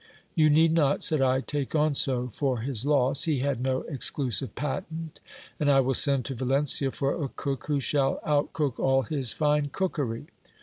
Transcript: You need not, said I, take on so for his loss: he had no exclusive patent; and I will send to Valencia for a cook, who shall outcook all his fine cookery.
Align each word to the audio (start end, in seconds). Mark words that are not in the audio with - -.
You 0.33 0.49
need 0.49 0.73
not, 0.73 1.03
said 1.03 1.21
I, 1.21 1.41
take 1.41 1.75
on 1.75 1.93
so 1.93 2.27
for 2.29 2.61
his 2.61 2.87
loss: 2.87 3.25
he 3.25 3.37
had 3.41 3.61
no 3.61 3.81
exclusive 3.81 4.55
patent; 4.55 5.19
and 5.59 5.69
I 5.69 5.79
will 5.81 5.93
send 5.93 6.25
to 6.25 6.33
Valencia 6.33 6.89
for 6.89 7.23
a 7.23 7.29
cook, 7.29 7.67
who 7.67 7.79
shall 7.79 8.19
outcook 8.25 8.79
all 8.79 9.03
his 9.03 9.31
fine 9.31 9.69
cookery. 9.71 10.25